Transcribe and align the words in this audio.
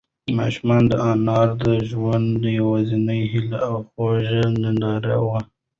ماشوم 0.37 0.69
د 0.89 0.91
انا 1.09 1.39
د 1.63 1.65
ژوند 1.89 2.39
یوازینۍ 2.59 3.21
هيله 3.31 3.59
او 3.69 3.75
خوږه 3.89 4.41
ننداره 4.61 5.17
وه. 5.25 5.39